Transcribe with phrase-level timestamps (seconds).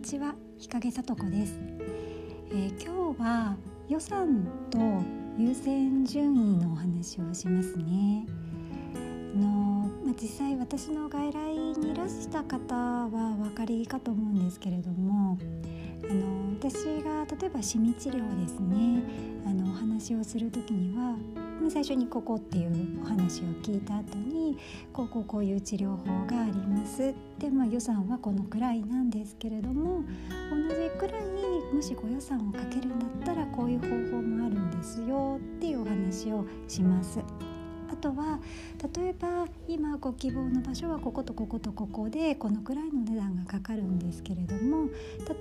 [0.00, 0.34] にちは。
[0.56, 1.60] 日陰さとこです、
[2.52, 3.54] えー、今日は
[3.86, 4.78] 予算と
[5.36, 8.24] 優先順位のお話をしますね。
[8.94, 15.36] あの、まあ、実際私の外来にいらした方はお分かりかと思うんですけれども
[16.10, 19.02] あの私が例えばシミ治療ですね
[19.46, 21.16] あのお話をする時には
[21.70, 24.58] 最初にここっていうお話を聞いた後に
[24.92, 30.02] こうこうこういう治療法がありますで、まあ、予算はこのくらいなんですけれども
[30.50, 31.22] 同じくらい
[31.72, 37.20] もしご予算をかけるんだったらこういう方法もあるんですよっていうお話をします。
[38.00, 38.40] とは
[38.96, 44.88] 例えば今ご希望の場所はこことこことここでこのくらいの値段がかかるんですけれども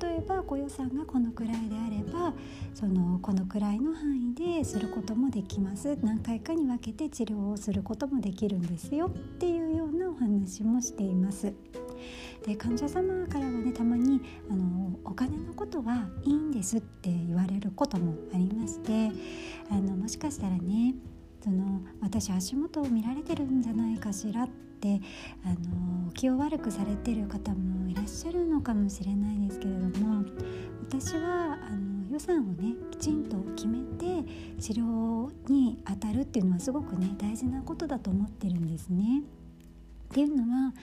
[0.02, 2.34] 例えばご予算がこのくらいであれば
[2.74, 11.54] そのこのくらいの範囲ですることもできます何回かに分けて治療をすることもできるんですよっていうようなお話もしています。
[12.46, 19.12] で患者様からはねたまにあのお金のことはいいんですって言われることもありまして
[19.70, 20.96] あのもしかしたらね
[21.44, 25.02] その私足元を見られてるんじゃないかしらって
[25.46, 30.26] あの気を悪くされてる方もいらっしゃるのかもしれないですけれども
[30.82, 34.28] 私はあの予算をねきちんと決めて
[34.60, 39.24] 治療に当たるっていうのはすごくね大事なことだと思ってるんですね。
[40.10, 40.74] っていうのは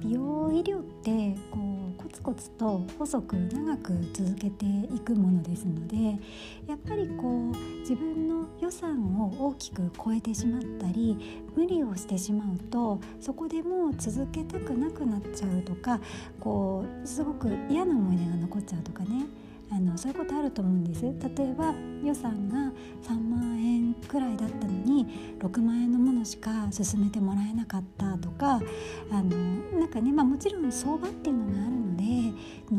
[0.00, 1.58] 美容医療ってこ
[1.98, 5.96] うコツコツと細く長く続けていくものですので
[6.68, 16.00] やっぱりこう自分の予算を大きく超えてしまったり無理をしてしまうとそこでもう続けたくなくなっちゃうとか
[16.38, 19.26] こうすごく嫌な思い出が残っちゃうとかね。
[19.70, 21.02] あのそういうことあると思うんです。
[21.02, 21.10] 例
[21.44, 22.72] えば予算が
[23.02, 28.60] 3万円くらいだったのに6万円のものしか進めてもらえなかったとか
[29.10, 29.36] あの
[29.78, 32.06] なんかね、まあ、もちろん相場っていうのがあるので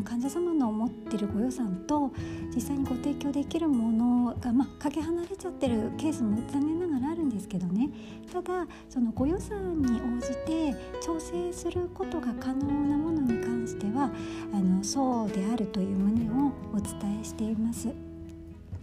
[0.03, 2.11] 患者様の思ってるご予算と
[2.53, 7.89] 実際にご提供できるものが、まあ、かけ離れちゃってるケースも残念ながらあるんですけどね。
[8.31, 14.11] ただそのご予算に応じて調整することが可能なものに関しては
[14.53, 18.06] あのそうであるという旨をおお伝えしています。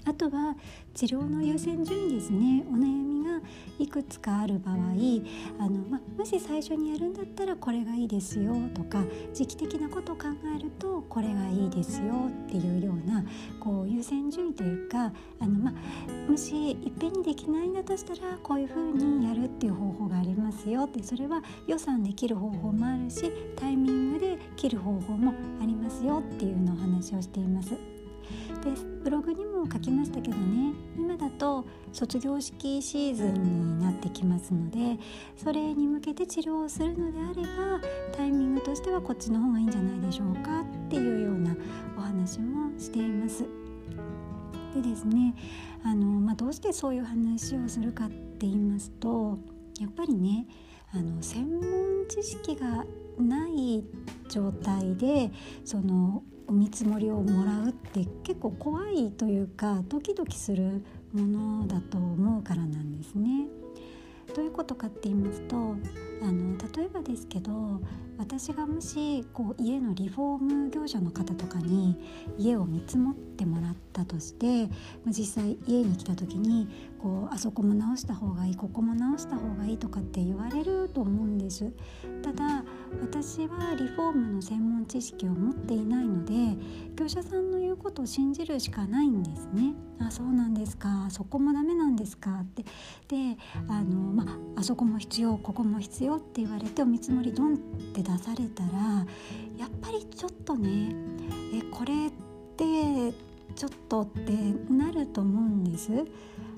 [0.06, 0.54] あとは
[0.94, 3.40] 治療の優先順位ですねお悩みが
[3.78, 4.76] いくつかある場合
[5.58, 10.24] あの、ま、もし最初にやるんだったらこれがいいですよとか時期的なことを考
[10.56, 13.24] えるとこれがいいですよっていうような
[13.58, 15.72] こう優先順位というかあの、ま、
[16.28, 25.32] もしいっぺんにできないんだとしたらこういうふうにやるっていう方法がありますよってそれは予算で切る方法もあるしタイミングで切る方法も
[25.62, 27.93] ありますよっていうのをお話をしています。
[28.64, 28.70] で
[29.02, 34.98] ブログにも書きましたけどね今だと卒業式シーズンになってきますので
[35.36, 37.80] それに向けて治療をするのであれば
[38.16, 41.54] タイミングとしてはこっちの方がいいんじゃないでしょうかっていうような
[41.98, 43.44] お話もしています。
[44.74, 45.34] でですね
[45.84, 49.38] あの、まあ、どうしてそういう話をするかって言いますと
[49.78, 50.46] やっぱりね
[50.92, 52.84] あの専門知識が
[53.18, 53.84] ない
[54.28, 55.30] 状態で
[55.64, 63.46] そのお見積もりをもらうって結構怖いというかドキドキするものだと思うからなんですね。
[64.34, 65.76] どういうことかって言いますと
[66.22, 67.80] あの例えばですけど
[68.18, 71.96] 私がもしこう家のリフォーム業者の方とかに
[72.38, 74.68] 家を見積もってもらったとして
[75.06, 76.68] 実際家に来た時に
[77.00, 81.70] こうあそこも直した方がいいここも直した方がいいとかって言われると思うんです。
[82.22, 82.64] ただ
[83.00, 86.32] 私はリフォームの専門知識を持っていないので
[86.94, 89.74] 業者さんの言うことを信じるしかないんですね。
[90.00, 92.62] あそうなんですかそこもダメなんですかって。
[93.08, 93.36] で
[93.68, 94.24] あの、ま
[94.56, 97.56] あ、あそこも必要ここも必要よって言われてお見積もりドンっ
[97.94, 98.70] て出されたら
[99.58, 100.94] やっぱりちょっとね
[101.54, 102.10] えこれっ
[102.56, 103.12] て
[103.54, 104.32] ちょっとって
[104.72, 105.90] なると思うんです。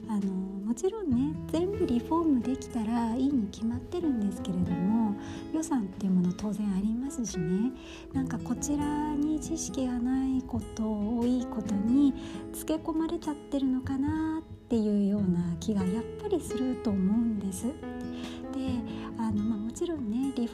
[0.08, 0.32] あの
[0.66, 5.16] もちろんね全部リフォームできたらいいに決まってるんですけれども
[5.52, 7.72] 予算っていうもの当然ありますしね
[8.12, 12.14] なんかこちらに知識がないこと多いことに
[12.52, 17.66] つけ込まれちゃってるのかなっていうような気がやっぱりすると思うんです。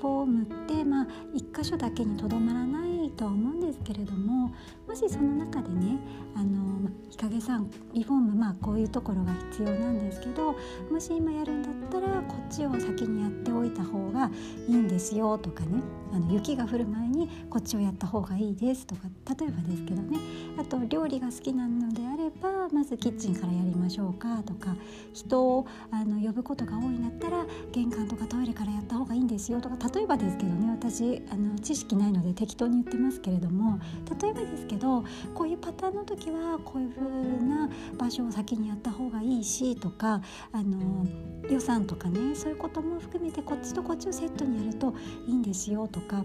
[0.03, 4.53] フォームって、まあ、1箇所だけにとどまらないとは思うんですけれども
[4.87, 5.99] もしその中でね
[6.35, 10.57] あの、日陰さんリフォームまあこういうところが必要なんですけど
[10.91, 14.31] もし今やるんだったらこっちを先にやっておいた方が
[14.69, 15.81] いいんですよとかね
[16.13, 19.03] あの雪が降る前にこっちをやった方がいいですとか
[19.39, 20.19] 例えばですけどね
[20.59, 24.77] あと料理が好きなのであればまずキッチンからやりましょうかとか
[25.13, 33.79] 人をあの呼ぶことが多いんだったら玄関とかトイレからやった方がいいんですよとか例えばですけどね私あの知識ないので適当に言ってますけれども
[34.21, 35.05] 例えばですけど
[35.35, 37.05] こういうパターンの時はこういう風
[37.45, 37.69] な
[37.99, 40.23] 場所を先にやった方がいいしとか
[40.53, 41.07] あの
[41.51, 44.95] 予算とかねそういうことも含めてこっちとこっちをセットにやると
[45.27, 46.25] いいんですよとか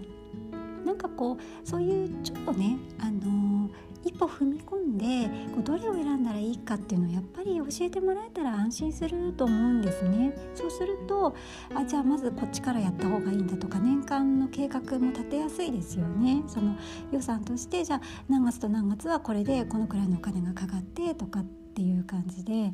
[0.84, 3.68] なんかこうそういうちょっとねあの
[4.04, 10.34] 一歩踏み込んでこうどれを選んだらいいかっていうのをやっぱり教えてもらえたら安心すると思うんですね。
[10.54, 11.34] そうすると
[11.74, 16.42] あじゃあまずこっちからやった方がいいんだとか年間の計画も立てやすいですよね。
[16.46, 16.76] その
[17.12, 22.70] 予算としてじゃあ何月と何月はこれでこのくらいのお金がかかってとかっていう感じでや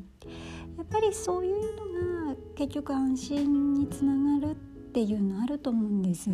[0.82, 1.54] っぱりそういう
[2.26, 4.54] のが結局安心につながるっ
[4.92, 6.30] ていうのあると思うんです。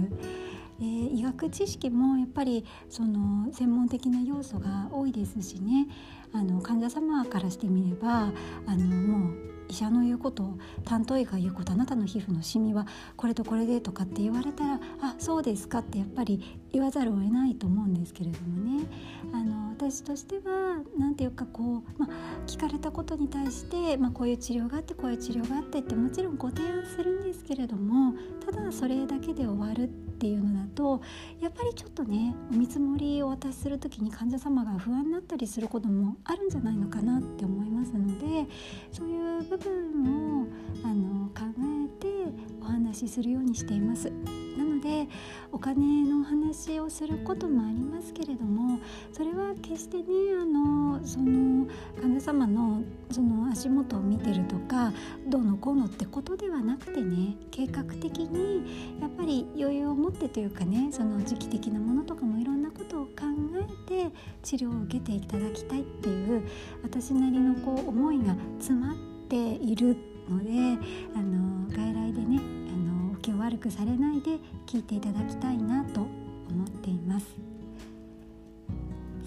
[0.80, 5.88] えー、医学知識もやっぱりその専門的な要素が多いですしね。
[6.32, 8.32] あの患者様からしてみれば
[8.66, 12.86] あのもう医者の言うこと担当医が言うことあなたの皮膚のシミは
[13.16, 18.86] これとこれでとかって言われたらあそうですかってやっぱり言わざるを得ないと思うんですけれどもね
[19.32, 22.08] あの私としては何て言うかこう、ま
[22.46, 28.14] 聞かれたことに対して、まこういう治療があってこういう治療があってってもちろんご提案するんですけれども
[28.44, 31.00] ただそれだけで終わるっていうのだと
[31.40, 38.46] やっぱりちょっとねお見積もりをお渡しする時に患者様が不安になったりすることもあるんじゃないのかなって思いますので
[38.92, 40.46] そういう部分を
[40.84, 42.08] あの考えて
[42.60, 44.12] お話しするようにしています。
[44.80, 45.08] で
[45.52, 48.78] お金の話をすることもありますけれども
[49.12, 50.04] それは決してね
[50.40, 51.66] あのその
[52.00, 54.92] 患者様のその足元を見てるとか
[55.26, 63.12] どうのこうのってことではなくてね計画的にやっぱり余裕を持ってというかねその時期的なものとかもいろんなことを考
[63.88, 66.48] えて治療を受けていただきたいっていう
[66.82, 68.96] 私なりのこう思いが詰まっ
[69.28, 69.96] ている
[70.28, 70.78] ので
[71.14, 72.59] あの外来でね
[73.20, 76.08] 気を悪くされないで聞いていただきたいなと思
[76.64, 77.26] っています。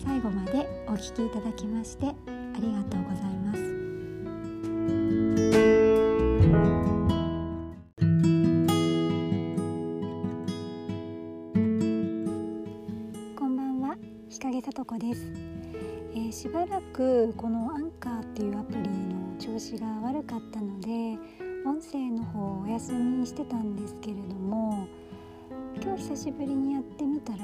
[0.04, 2.12] 最後までお聞きいただきましてあ
[2.60, 3.64] りがとうございます。
[13.36, 13.96] こんばんは。
[14.30, 15.32] 日陰さとこです、
[16.14, 21.18] えー、しばらくこのアンカーっていうアプリの調子が悪かったので
[21.92, 24.88] 声の方お休みしてたんですけれども
[25.84, 27.40] 今日久しぶりにやってみたら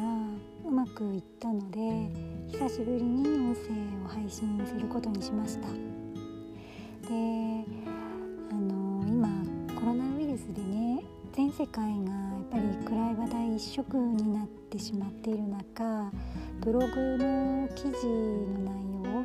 [0.66, 2.10] うまくいったので
[2.48, 3.64] 久しぶりに音声
[4.06, 5.68] を配信することにしました。
[5.68, 5.74] で
[8.52, 9.28] あの今
[9.76, 11.04] コロナウイルスでね
[11.34, 16.12] 全世界がやっぱり暗い話題一色になってしまっている中
[16.62, 16.88] ブログ
[17.18, 19.24] の記事の内容を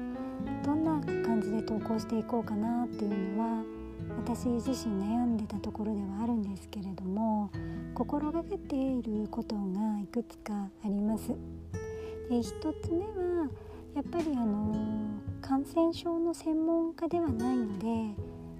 [0.64, 3.73] どんな感じで投稿していこうかなっていうのは
[4.16, 7.50] 私自身悩んでたところではあるんですけれども
[7.94, 10.52] 心がけていることがいくつか
[10.84, 11.28] あります。
[12.28, 12.52] で一
[12.82, 13.48] つ目は
[13.94, 14.74] やっぱりあの
[15.40, 18.14] 感染症の専門家ではないので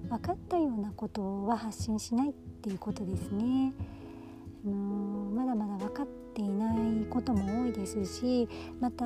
[0.08, 3.72] 分かったようなことは発信しないっていうことですね。
[4.64, 4.74] あの
[5.34, 8.48] まだまだ分かっていないことも多いですし
[8.80, 9.04] また、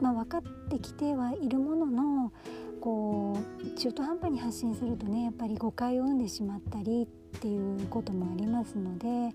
[0.00, 2.32] まあ、分かってきてはいるものの
[2.80, 9.32] こう中途半端に発信するとねやっぱり誤解を生んでしまったりっていうこともありますので本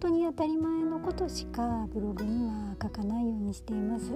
[0.00, 4.12] 当に当たり前のことしかブログには書かないようにしています。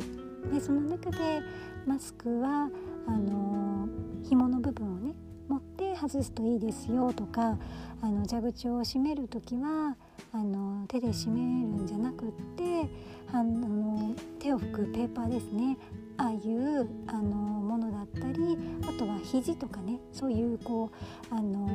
[0.53, 1.43] でその中で
[1.87, 2.71] マスクは
[3.07, 3.89] あの
[4.23, 5.15] 紐の部分をね
[5.49, 7.59] 持って外すといいですよとか
[8.01, 9.97] あの蛇口を閉める時は
[10.33, 12.89] あの手で閉めるんじゃなくって
[13.33, 15.77] あの手を拭くペーパーですね
[16.17, 18.57] ああいうあのものだったり
[18.89, 20.91] あとは肘とかねそういうこ
[21.31, 21.69] うあの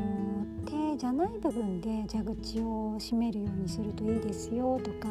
[0.65, 5.09] 手じゃない部分で蛇口を閉めるようにするといいですよとか、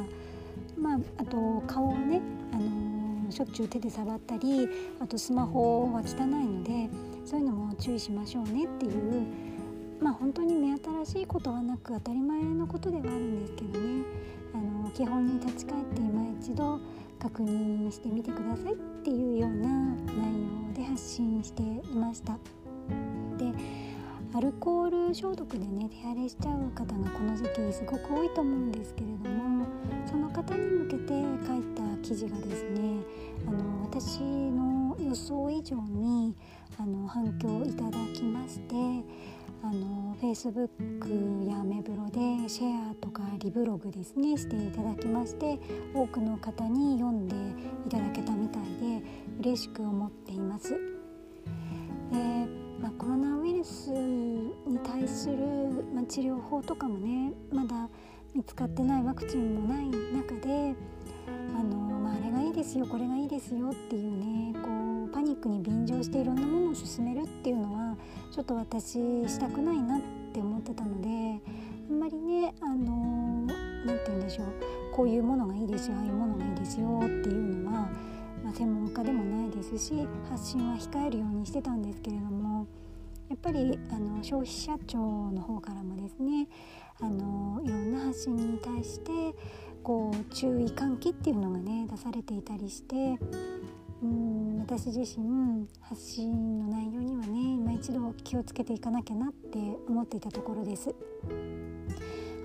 [0.78, 2.20] まあ、あと顔をね
[2.52, 4.68] あのしょっちゅう手で触ったり
[5.00, 6.88] あとスマホは汚いので
[7.26, 9.26] そういうのも注意しましょうねっていう
[10.00, 14.04] まあ本当に目新しいことはなく当たり前のことではあるんですけどね。
[14.54, 16.80] あの基本に立ち返って今一度
[17.18, 18.98] 確認してみてください。
[19.09, 20.17] っていうような内
[20.69, 22.35] 容で発信していました。
[23.38, 23.55] で
[24.35, 29.67] アルコール消毒でね手荒れしちゃう方がこの時期すごく多いと思うんですけれども
[30.07, 31.09] その方に向けて
[31.47, 33.00] 書いた記事がですね
[33.47, 36.35] あの私の予想以上に
[36.79, 38.75] あの反響いただきまして
[39.62, 45.59] あの Facebook やメブロでシェアとかリブログですねしていただきまして
[45.95, 47.35] 多くの方に読んで
[47.87, 48.62] いただけたみたい
[49.00, 49.03] で
[49.41, 50.71] 嬉しく思っています。
[50.71, 55.37] でまあ、コロナウイルスに対する、
[55.93, 57.88] まあ、治療法とかもねまだ
[58.35, 60.75] 見つかってないワクチンもない中で
[61.59, 64.69] あの、まあ、あれがいいですよこれがいいですよっていうねこ
[65.07, 67.97] うパニックに便乗していろんなものを勧めるっていうのは
[68.38, 68.92] ちょっと私
[69.26, 70.00] したくないなっ
[70.33, 71.42] て思ってたので
[71.90, 73.45] あんまりねあの
[73.85, 74.47] 何て言うんでしょう
[74.95, 77.90] こういうものがいいですよああいうものがいいですよっていうのは、
[78.45, 82.68] まあ、専門家でもないですし発信は控えるようにしてたんですけれども
[83.28, 86.47] やっぱりあの消費者庁の方からもですね
[87.00, 89.11] あのいろんな発信に対して
[89.83, 93.18] こう注意喚起っていうのがね出されていたりして
[94.00, 97.38] うん私自身発信の内容にはね
[97.78, 99.58] 一度気をつけていかなきゃなって
[99.88, 100.92] 思っていたところです。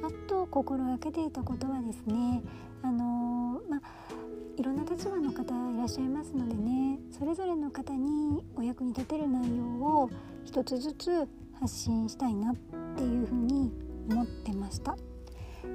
[0.04, 2.44] あと心がけていたことはですね
[2.84, 3.82] あのまあ
[4.58, 10.10] いろんな立場の方いらっしゃいますのでねそれぞれの方にお役に立てる内容を
[10.46, 11.28] 一つずつ
[11.60, 12.56] 発信したいなっ
[12.96, 13.72] ていうふうに
[14.12, 14.96] 思ってました。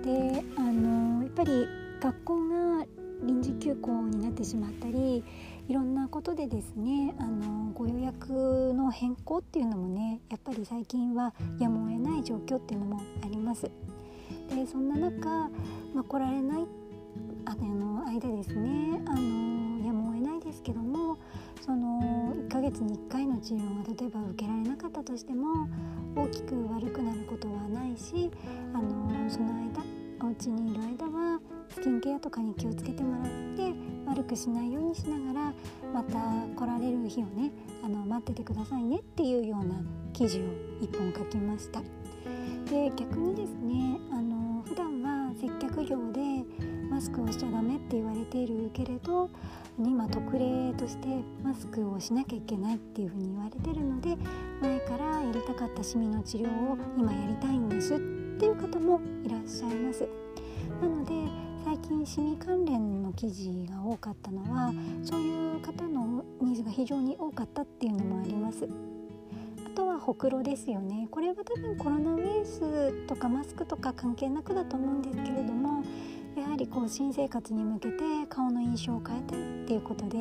[0.04, 1.66] であのやっぱり
[2.00, 2.86] 学校が
[3.24, 5.24] 臨時休校になってしまったり
[5.68, 13.70] いろんなことでですねあのご予約の変更っていうのもねやっぱり最近はやむを得ない状況っていうのもあります。
[14.48, 15.28] でそんな中、
[15.94, 16.66] まあ、来られない
[17.44, 21.18] あの間ですねあのやむを得ないですけども
[21.60, 25.68] その1ヶ月に1回の治療が例えば受けられなかったとしても
[26.16, 28.30] 大きく悪くなることはないし
[28.72, 29.82] あのその間
[30.26, 35.52] お家にいる間はスキンケアとかに気をつけてもらって悪くしないようにしながら
[35.92, 36.18] また
[36.56, 37.52] 来られる日をね
[37.84, 39.74] あの待っててくださいねっていうような
[40.12, 40.42] 記事を
[40.80, 41.82] 1本書きました。
[42.70, 46.44] で逆にですねあの普段は接客業で
[46.90, 49.30] マスクをしちゃダメって言われているけれど
[49.78, 51.06] 今特例として
[51.42, 54.16] マスクをしなきゃいけないっていうふうに言われてるので
[54.60, 57.98] 前からやりたかったシミの治療を今やりたいんですっ
[58.38, 60.06] ていう方もいらっしゃいます
[60.82, 64.72] なので最近シミ関連の記事が多かったのは
[65.02, 68.66] そういう方のニーズが非常に多かったっていうのもあります。
[69.66, 71.08] あとはほくろですよね。
[71.10, 75.84] これは多分コロナウイルスとかマスクとか関係なくだと思うんですけれども
[76.38, 80.18] やはりこう新生活に向けて顔の印象を変えたいっていうことで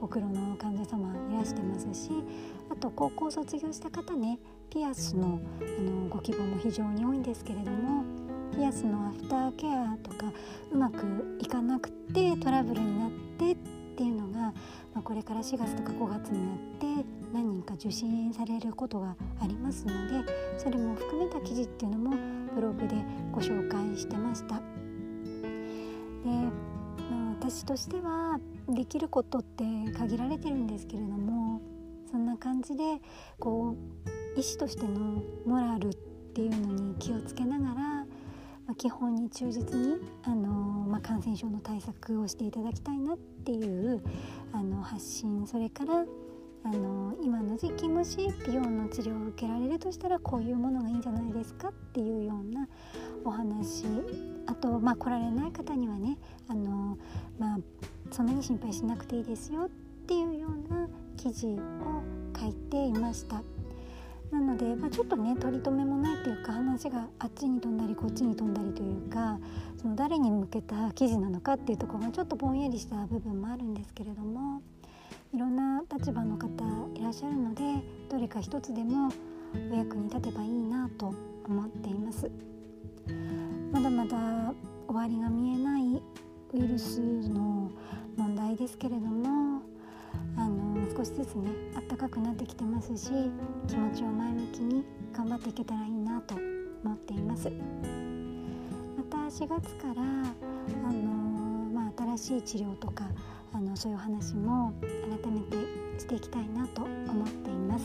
[0.00, 2.10] ほくろの患者様いらしてますし
[2.70, 4.38] あと高校卒業した方ね
[4.70, 8.27] ピアスのあのご希望も非常に多いんですけれども
[8.58, 10.32] ピアスのアフターケアとか
[10.72, 13.56] うまくいかなくてトラブルになってっ
[13.96, 14.52] ていうのが、ま
[14.96, 22.16] あ、これから4月とか5月になって何人か受診されることがありますのでそれも含めた記事っていうのも
[22.52, 22.96] ブログで
[23.30, 24.56] ご紹介してました。
[24.56, 24.62] で、
[26.24, 26.50] ま
[27.30, 29.62] あ、私としてはできることって
[29.96, 31.60] 限られてるんですけれども
[32.10, 32.82] そんな感じで
[33.38, 33.76] こ
[34.36, 35.94] う医師としてのモラルっ
[36.34, 37.97] ていうのに気をつけながら、
[38.78, 40.52] 基本に忠実にあの、
[40.88, 44.00] まあ、感染症の対策をしていただきたいなっていう
[44.52, 46.04] あの発信それから
[46.64, 52.68] あの今の時期もし美容の治療を受けられるとしたらこういうものがいいんじゃないですかっていうような
[53.24, 53.84] お話
[54.46, 56.16] あと、まあ、来られない方にはね
[56.48, 56.96] あの、
[57.38, 57.58] まあ、
[58.12, 59.68] そんなに心配しなくていいですよっ
[60.06, 61.58] ていうような記事を
[62.38, 63.57] 書いていました。
[64.30, 69.38] なので、まあ、ちょっとね取り留めもないというか話があっちに飛んだりこっちに飛んだりというか
[69.80, 74.62] その誰に向けた記事なのかっていうところがちょっとぼんやりした部分もあるんですけれども
[75.32, 76.48] いろんな立場の方
[76.94, 77.62] いらっしゃるので
[78.10, 79.10] どれか一つでも
[79.70, 81.14] お役に立てばいいなと
[81.46, 82.30] 思っています。
[83.72, 84.54] まだまだ
[84.86, 86.02] 終わりが見えない
[86.54, 87.70] ウイルスの
[88.16, 89.62] 問題ですけれども
[90.36, 91.50] あの少しずつね
[91.88, 93.10] 暖かくなってきてますし
[93.66, 96.34] 気持ちを前向きに頑張っていけたらいいなと
[96.84, 97.50] 思っています。
[98.96, 101.02] また4月からあの、
[101.72, 103.04] まあ、新しい治療とか
[103.52, 104.72] あのそういう話も
[105.22, 105.56] 改めて
[105.98, 107.84] していきたいなと思っています。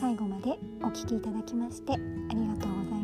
[0.00, 3.01] 最後までお聴きいただきましてありがとうござい